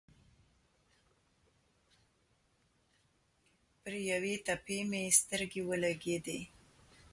پر 3.83 3.93
یوې 4.11 4.35
تپې 4.45 4.79
مې 4.89 5.03
سترګې 5.19 5.61
ولګېدې. 5.69 6.39